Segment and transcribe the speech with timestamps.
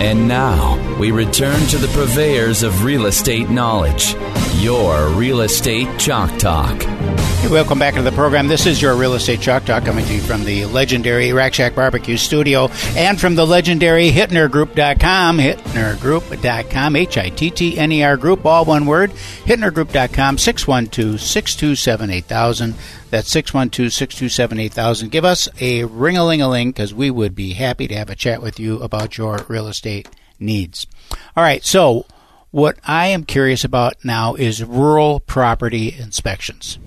[0.00, 4.14] And now we return to the purveyors of real estate knowledge,
[4.58, 6.82] your Real Estate Chalk Talk.
[6.82, 8.48] Hey, welcome back to the program.
[8.48, 11.76] This is your Real Estate Chalk Talk coming to you from the legendary Rack Shack
[11.76, 12.66] Barbecue Studio
[12.96, 19.12] and from the legendary HittnerGroup.com, HittnerGroup.com, H-I-T-T-N-E-R Group, all one word,
[19.44, 22.74] HittnerGroup.com, 612-627-8000.
[23.10, 25.10] That's 612-627-8000.
[25.10, 28.80] Give us a ring-a-ling-a-ling because we would be happy to have a chat with you
[28.80, 30.08] about your real estate
[30.40, 30.88] needs.
[31.36, 32.04] All right, so
[32.50, 36.78] what I am curious about now is rural property inspections.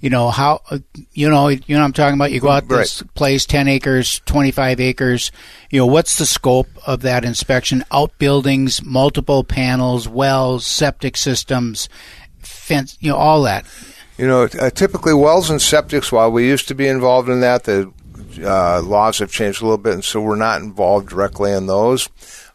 [0.00, 0.60] You know how
[1.12, 2.30] you know you know I'm talking about.
[2.30, 5.32] You go out this place, ten acres, twenty five acres.
[5.70, 7.84] You know what's the scope of that inspection?
[7.90, 11.88] Outbuildings, multiple panels, wells, septic systems,
[12.38, 12.96] fence.
[13.00, 13.66] You know all that.
[14.18, 16.12] You know, uh, typically wells and septics.
[16.12, 17.92] While we used to be involved in that, the
[18.40, 22.08] uh, laws have changed a little bit, and so we're not involved directly in those.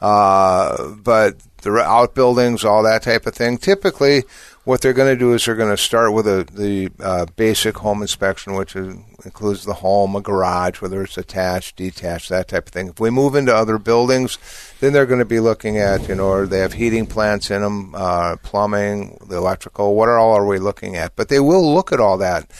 [0.00, 3.58] Uh, but the outbuildings, all that type of thing.
[3.58, 4.24] Typically,
[4.64, 7.78] what they're going to do is they're going to start with a, the uh, basic
[7.78, 8.94] home inspection, which is,
[9.24, 12.88] includes the home, a garage, whether it's attached, detached, that type of thing.
[12.88, 14.38] If we move into other buildings,
[14.80, 17.94] then they're going to be looking at, you know, they have heating plants in them,
[17.94, 19.94] uh, plumbing, the electrical.
[19.94, 21.16] What are all are we looking at?
[21.16, 22.50] But they will look at all that.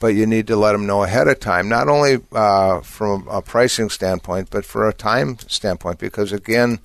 [0.00, 3.42] But you need to let them know ahead of time, not only uh, from a
[3.42, 6.78] pricing standpoint, but for a time standpoint, because again,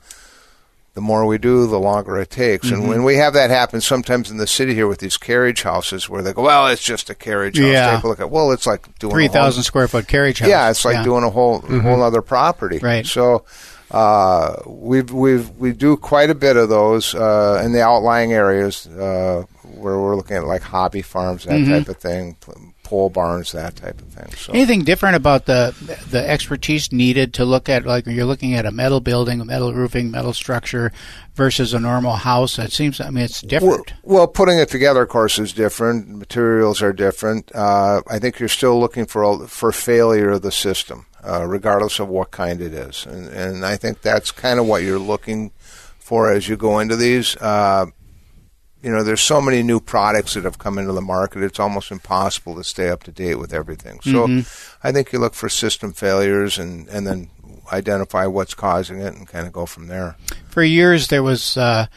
[0.94, 2.68] the more we do, the longer it takes.
[2.68, 2.76] Mm-hmm.
[2.82, 6.08] And when we have that happen sometimes in the city here with these carriage houses
[6.08, 7.66] where they go, well, it's just a carriage house.
[7.68, 7.96] Yeah.
[7.96, 10.50] Take a look at, well, it's like doing a Three whole- square foot carriage house.
[10.50, 11.04] Yeah, it's like Yeah.
[11.04, 12.78] doing a whole whole other property.
[12.78, 13.06] Right.
[13.08, 13.44] So
[13.92, 18.88] uh, we've we've we do quite a bit of those uh, in the outlying areas
[18.88, 19.44] uh,
[19.76, 21.72] where we're looking at like hobby farms, that Mm-hmm.
[21.72, 22.36] type of thing,
[22.94, 24.32] pole barns, that type of thing.
[24.38, 25.74] So Anything different about the
[26.12, 29.46] the expertise needed to look at, like when you're looking at a metal building, a
[29.46, 30.92] metal roofing, metal structure,
[31.34, 32.60] versus a normal house?
[32.60, 33.92] It seems, I mean, it's different.
[34.04, 36.08] Well, well, putting it together, of course, is different.
[36.08, 37.52] Materials are different.
[37.56, 42.10] Uh, I think you're still looking for for failure of the system, uh, regardless of
[42.10, 45.52] what kind it is, and and I think that's kind of what you're looking
[45.98, 47.36] for as you go into these.
[47.38, 47.88] Uh,
[48.84, 51.42] you know, there's so many new products that have come into the market.
[51.42, 54.00] It's almost impossible to stay up to date with everything.
[54.02, 54.44] So,
[54.84, 57.30] I think you look for system failures and and then
[57.72, 60.18] identify what's causing it and kind of go from there.
[60.50, 61.58] For years, there was.
[61.58, 61.88] Uh,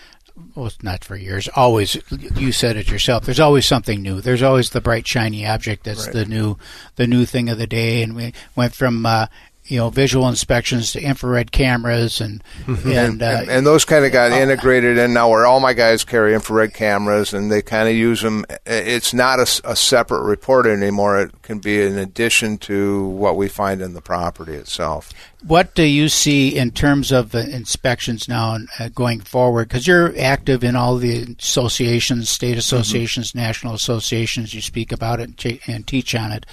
[0.54, 1.48] well, not for years.
[1.56, 1.96] Always,
[2.36, 3.25] you said it yourself.
[3.25, 4.20] There's always something new.
[4.20, 6.12] There's always the bright, shiny object that's Right.
[6.14, 6.58] the new,
[6.96, 8.02] the new thing of the day.
[8.02, 9.28] And we went from, uh,
[9.66, 14.12] you know, visual inspections to infrared cameras, and and, uh, and, and those kind of
[14.12, 17.94] got integrated in now where all my guys carry infrared cameras and they kind of
[17.94, 23.37] use them it's not a separate report anymore it can be in addition to what
[23.37, 25.12] we find in the property itself
[25.47, 29.69] What do you see in terms of uh, inspections now and uh, going forward?
[29.69, 34.55] Because you're active in all the associations, state associations, national associations.
[34.55, 36.47] You speak about it and, cha- and teach on it.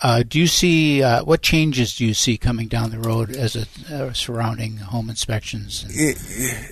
[0.00, 3.54] Uh, do you see uh, what changes do you see coming down the road as
[3.54, 5.84] a uh, surrounding home inspections?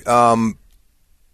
[0.07, 0.59] um,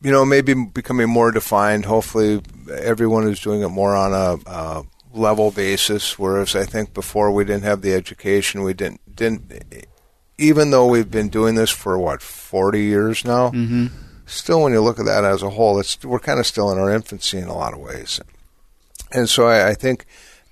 [0.02, 4.82] you know maybe becoming more defined hopefully everyone is doing it more on a, a
[5.14, 9.50] level basis whereas i think before we didn't have the education we didn't didn't
[10.36, 13.86] even though we've been doing this for what 40 years now Mm-hmm.
[14.26, 16.78] still when you look at that as a whole it's we're kind of still in
[16.78, 18.20] our infancy in a lot of ways
[19.12, 20.04] and so I, I think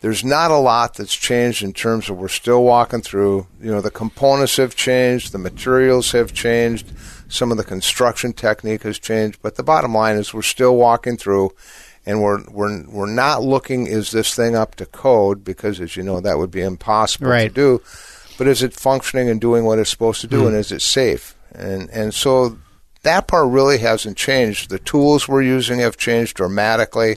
[0.04, 3.46] there's not a lot that's changed in terms of we're still walking through.
[3.58, 6.92] You know the components have changed the materials have changed
[7.26, 11.16] some of the construction technique has changed but the bottom line is we're still walking
[11.16, 11.52] through
[12.04, 15.42] and we're we're we're not looking is this thing up to code?
[15.42, 17.80] Because as you know that would be impossible to do.
[18.36, 20.48] But is it functioning and doing what it's supposed to do hmm.
[20.48, 21.34] and is it safe?
[21.52, 22.58] And and so
[23.04, 24.68] that part really hasn't changed.
[24.68, 27.16] The tools we're using have changed dramatically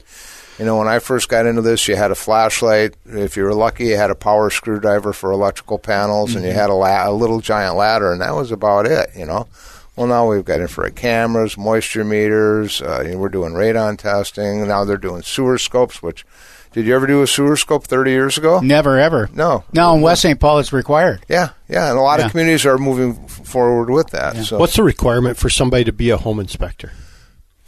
[0.59, 3.53] you know when i first got into this you had a flashlight if you were
[3.53, 7.11] lucky you had a power screwdriver for electrical panels and you had a, la- a
[7.11, 9.47] little giant ladder and that was about it you know
[9.95, 12.83] well, now we've got infrared cameras, moisture meters.
[12.83, 14.67] Uh, you know, we're doing radon testing.
[14.67, 16.03] Now they're doing sewer scopes.
[16.03, 16.23] Which,
[16.71, 18.59] did you ever do a sewer scope 30 years ago?
[18.59, 19.27] Never ever.
[19.33, 19.63] No.
[19.73, 20.39] Now in West St.
[20.39, 21.25] Paul, it's required.
[21.27, 22.25] Yeah, yeah, and a lot Yeah.
[22.27, 24.35] of communities are moving forward with that.
[24.45, 26.91] So, What's the requirement for somebody to be a home inspector?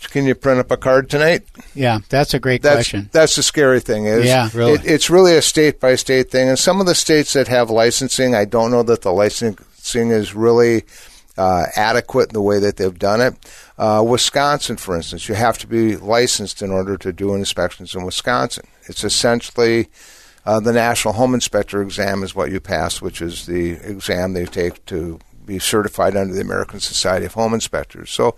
[0.07, 1.43] Can you print up a card tonight?
[1.75, 3.09] Yeah, that's a great That's question.
[3.11, 4.05] that's the scary thing.
[4.05, 4.73] Is Yeah, really.
[4.73, 6.49] it, it's really a state by state thing.
[6.49, 10.33] And some of the states that have licensing, I don't know that the licensing is
[10.33, 10.83] really
[11.37, 13.33] uh, adequate in the way that they've done it.
[13.77, 18.03] Uh, Wisconsin, for instance, you have to be licensed in order to do inspections in
[18.03, 18.65] Wisconsin.
[18.87, 19.87] It's essentially
[20.45, 24.45] uh, the National Home Inspector exam is what you pass, which is the exam they
[24.45, 25.19] take to
[25.49, 28.09] be certified under the American Society of Home Inspectors.
[28.11, 28.35] So,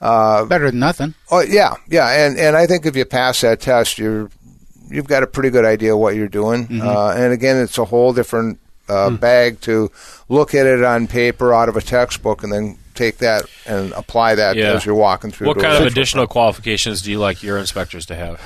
[0.00, 1.14] uh, Better than nothing.
[1.30, 4.30] Oh yeah, yeah, and and I think if you pass that test, you're
[4.88, 6.66] you've got a pretty good idea what you're doing.
[6.68, 6.86] Mm-hmm.
[6.86, 9.16] Uh, and again, it's a whole different uh, Hmm.
[9.16, 9.90] bag to
[10.28, 14.34] look at it on paper out of a textbook and then take that and apply
[14.34, 14.72] that Yeah.
[14.72, 15.46] as you're walking through.
[15.48, 16.32] What kind of additional firm.
[16.32, 18.40] qualifications do you like your inspectors to have?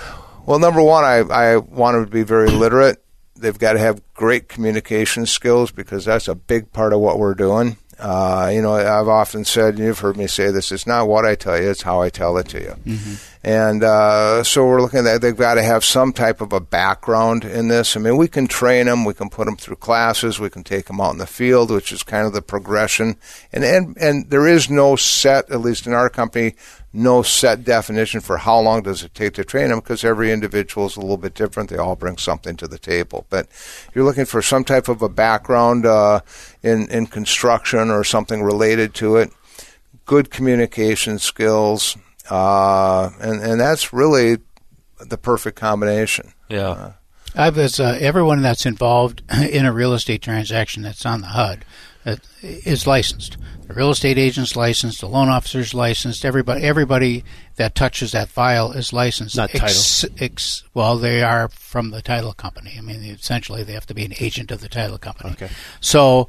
[0.44, 3.02] Well, number one, I, I want them to be very literate.
[3.34, 7.34] They've got to have great communication skills because that's a big part of what we're
[7.34, 7.76] doing.
[7.98, 11.24] Uh, you know, I've often said, and you've heard me say this, it's not what
[11.24, 12.76] I tell you, it's how I tell it to you.
[13.42, 17.44] And uh, so we're looking at they've got to have some type of a background
[17.44, 17.96] in this.
[17.96, 20.86] I mean, we can train them, we can put them through classes, we can take
[20.86, 23.16] them out in the field, which is kind of the progression.
[23.52, 26.54] And and and there is no set, at least in our company,
[26.92, 30.86] no set definition for how long does it take to train them because every individual
[30.86, 31.70] is a little bit different.
[31.70, 33.26] They all bring something to the table.
[33.28, 33.48] But
[33.94, 36.20] you're looking for some type of a background uh,
[36.62, 39.30] in in construction or something related to it.
[40.06, 41.96] Good communication skills,
[42.30, 44.38] uh, and and that's really
[44.98, 46.32] the perfect combination.
[46.48, 46.92] Yeah.
[47.34, 51.58] I was uh, everyone that's involved in a real estate transaction that's on the HUD
[51.58, 51.64] uh,
[52.06, 53.36] Uh, is licensed.
[53.66, 56.24] The real estate agent's licensed, the loan officer's licensed.
[56.24, 57.24] Everybody, everybody
[57.56, 59.36] that touches that file is licensed.
[59.36, 59.66] Not title.
[59.66, 62.76] Ex, ex, well, they are from the title company.
[62.78, 65.30] I mean, essentially, they have to be an agent of the title company.
[65.32, 65.48] Okay.
[65.80, 66.28] So,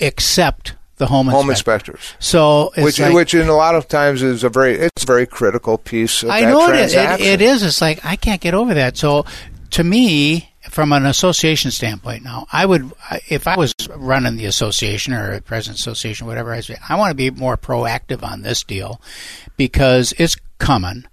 [0.00, 1.92] except the home Home inspector.
[1.92, 5.04] inspectors, So, it's which like, which in a lot of times is a very it's
[5.04, 6.92] a very critical piece of I that know it is.
[6.92, 7.26] It, transaction.
[7.26, 7.62] it is.
[7.62, 8.96] It's like I can't get over that.
[8.96, 9.24] So,
[9.70, 12.92] to me, from an association standpoint, now I would,
[13.28, 17.10] if I was running the association or a president association, whatever I say, I want
[17.10, 19.00] to be more proactive on this deal
[19.56, 21.04] because it's coming.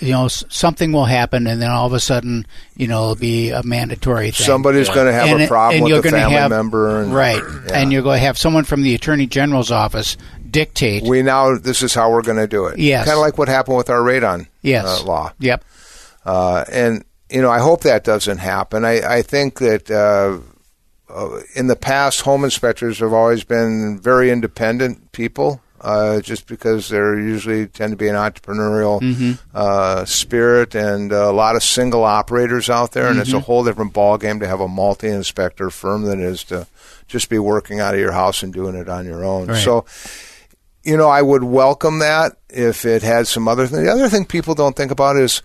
[0.00, 2.46] You know, something will happen, and then all of a sudden,
[2.76, 4.46] you know, it'll be a mandatory thing.
[4.46, 7.42] Somebody's going to have And a problem with gonna family have- member, and, right?
[7.66, 7.80] Yeah.
[7.80, 10.16] And you're going to have someone from the attorney general's office
[10.48, 11.02] dictate.
[11.02, 12.78] we now this is how we're going to do it.
[12.78, 13.06] Yes.
[13.06, 15.32] kind of like what happened with our radon yes, uh, law.
[15.40, 15.64] Yep.
[16.24, 18.84] Uh, and you know, I hope that doesn't happen.
[18.84, 20.38] I, I think that uh,
[21.12, 26.88] uh, in the past, home inspectors have always been very independent people, uh, just because
[26.88, 32.68] they're usually tend to be an entrepreneurial uh, spirit and a lot of single operators
[32.70, 36.26] out there, and it's a whole different ballgame to have a multi-inspector firm than it
[36.26, 36.66] is to
[37.08, 39.48] just be working out of your house and doing it on your own.
[39.48, 39.56] Right.
[39.56, 39.84] So
[40.84, 43.84] you know, I would welcome that if it had some other thing.
[43.84, 45.42] The other thing people don't think about is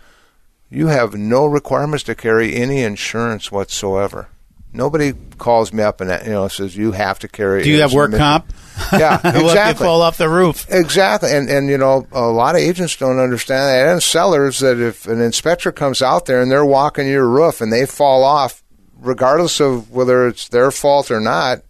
[0.70, 4.28] you have no requirements to carry any insurance whatsoever.
[4.74, 7.64] Nobody calls me up and you know says you have to carry.
[7.64, 8.52] Do you have work comp?
[8.92, 9.86] Yeah, What if you exactly.
[9.86, 10.68] fall off the roof?
[10.70, 14.78] Exactly, and and you know a lot of agents don't understand that, and sellers that
[14.80, 18.62] if an inspector comes out there and they're walking your roof and they fall off,
[19.00, 21.62] regardless of whether it's their fault or not,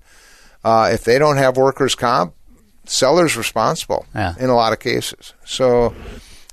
[0.66, 2.34] uh, if they don't have workers' comp,
[2.86, 4.34] seller's responsible Yeah.
[4.40, 5.34] in a lot of cases.
[5.46, 5.94] So,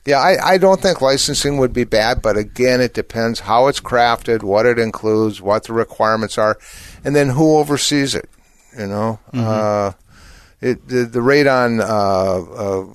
[0.06, 3.80] yeah, I, I don't think licensing would be bad, but again, it depends how it's
[3.80, 6.58] crafted, what it includes, what the requirements are,
[7.04, 8.28] and then who oversees it.
[8.76, 9.92] You know, uh,
[10.60, 12.86] it, the, the radon uh, uh,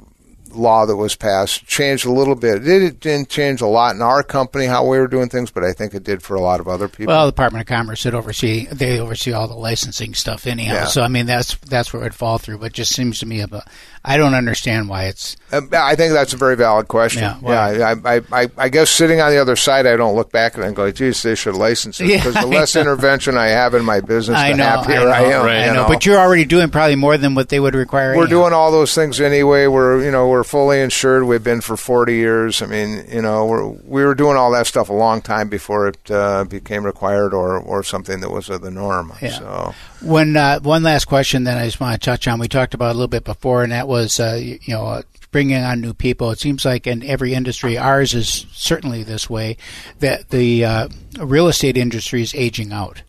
[0.52, 2.68] law that was passed changed a little bit.
[2.68, 5.64] It, it didn't change a lot in our company how we were doing things, but
[5.64, 7.14] I think it did for a lot of other people.
[7.14, 8.66] Well, the Department of Commerce should oversee.
[8.66, 10.74] They oversee all the licensing stuff anyhow.
[10.74, 10.86] Yeah.
[10.86, 12.60] So I mean, that's that's where it would fall through.
[12.60, 13.68] But it just seems to me, about,
[14.04, 15.36] I don't understand why it's.
[15.52, 17.24] Uh, I think that's a very valid question.
[17.24, 17.40] Yeah,
[17.72, 20.54] Yeah, I, I, I, I guess sitting on the other side, I don't look back
[20.56, 22.82] at it and go, "Geez, they should license it." Yeah, Because the less know.
[22.82, 25.46] intervention I have in my business, I the know, happier I know, am.
[25.46, 25.58] Right.
[25.64, 28.16] I you know, but you're already doing probably more than what they would require.
[28.16, 28.42] we're anyhow.
[28.42, 29.68] doing all those things anyway.
[29.68, 31.26] We're you know we're fully insured.
[31.26, 32.62] We've been for forty years.
[32.62, 35.90] I mean you know we're we were doing all that stuff a long time before
[35.90, 39.12] it uh, became required or or something that was the norm.
[39.22, 39.30] Yeah.
[39.32, 42.74] So When uh, one last question that I just want to touch on, we talked
[42.74, 45.82] about a little bit before, and that was uh, you, you know uh, bringing on
[45.82, 46.32] new people.
[46.32, 49.58] It seems like in every industry, ours is certainly this way,
[50.00, 50.88] that the uh,
[51.20, 53.02] real estate industry is aging out.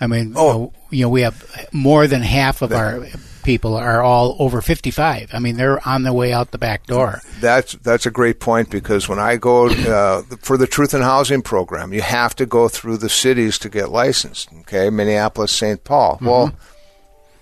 [0.00, 0.72] I mean, Oh.
[0.90, 3.06] you know, we have more than half of our
[3.42, 5.30] people are all over 55.
[5.32, 7.20] I mean, they're on their way out the back door.
[7.40, 11.42] That's that's a great point because when I go uh, for the Truth in Housing
[11.42, 14.50] program, you have to go through the cities to get licensed.
[14.60, 15.82] Okay, Minneapolis, St.
[15.82, 16.18] Paul.
[16.20, 16.52] Well,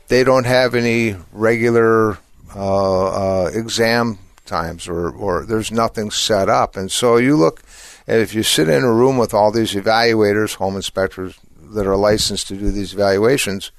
[0.08, 2.18] they don't have any regular
[2.56, 6.76] uh, uh, exam times, or, or there's nothing set up.
[6.76, 7.62] And so you look,
[8.06, 11.38] and if you sit in a room with all these evaluators, home inspectors
[11.75, 13.72] that are licensed to do these evaluations,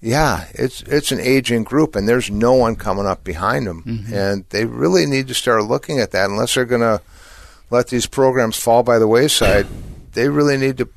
[0.00, 4.14] yeah, it's it's an aging group, and there's no one coming up behind them, Mm-hmm.
[4.14, 6.30] and they really need to start looking at that.
[6.30, 7.02] Unless they're going to
[7.68, 9.66] let these programs fall by the wayside,
[10.14, 10.88] they really need to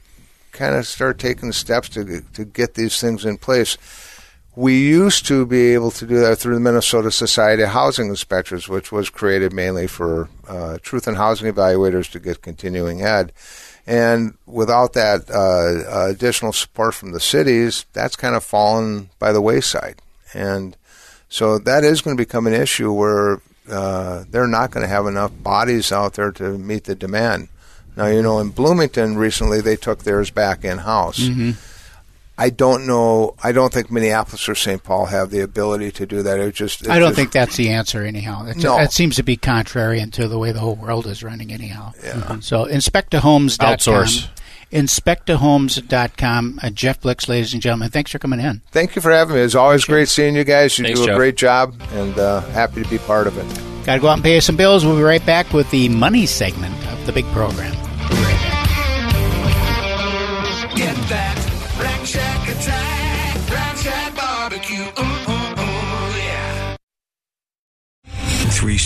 [0.53, 3.77] kind of start taking steps to to get these things in place.
[4.55, 8.69] We used to be able to do that through the Minnesota Society of Housing Inspectors,
[8.69, 13.31] which was created mainly for uh, truth in housing evaluators to get continuing ed.
[13.87, 19.41] And without that uh, additional support from the cities, that's kind of fallen by the
[19.41, 20.01] wayside.
[20.33, 20.77] And
[21.29, 25.07] so that is going to become an issue where uh, they're not going to have
[25.07, 27.49] enough bodies out there to meet the demand.
[27.95, 31.19] Now, you know, in Bloomington recently, they took theirs back in house.
[32.37, 33.35] I don't know.
[33.43, 34.81] I don't think Minneapolis or St.
[34.83, 36.39] Paul have the ability to do that.
[36.39, 36.81] It just.
[36.81, 38.45] it I don't just- think that's the answer, anyhow.
[38.47, 38.75] It's, No.
[38.77, 41.93] That seems to be contrary to the way the whole world is running, anyhow.
[42.03, 42.39] Yeah.
[42.39, 43.77] So, inspectahomes.com.
[43.77, 44.27] Outsource.
[44.71, 46.59] Inspectahomes.com.
[46.63, 48.61] Uh, Jeff Blixt, ladies and gentlemen, thanks for coming in.
[48.71, 49.41] Thank you for having me.
[49.41, 50.77] It's always great seeing you guys.
[50.79, 51.17] You Thanks, do a Jeff.
[51.17, 53.85] great job, and uh, happy to be part of it.
[53.85, 54.83] Got to go out and pay some bills.
[54.85, 57.75] We'll be right back with the money segment of the big program.
[58.09, 58.42] We'll